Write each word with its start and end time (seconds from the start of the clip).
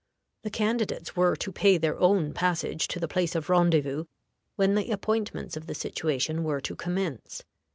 The 0.41 0.49
candidates 0.49 1.15
were 1.15 1.35
to 1.35 1.51
pay 1.51 1.77
their 1.77 1.95
own 1.99 2.33
passage 2.33 2.87
to 2.87 2.99
the 2.99 3.07
place 3.07 3.35
of 3.35 3.51
rendezvous, 3.51 4.05
when 4.55 4.73
the 4.73 4.89
appointments 4.89 5.55
of 5.55 5.67
the 5.67 5.75
situation 5.75 6.43
were 6.43 6.59
to 6.59 6.75
commence. 6.75 7.43